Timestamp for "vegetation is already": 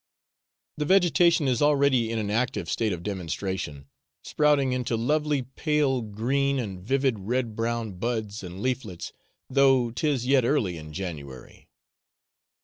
0.85-2.09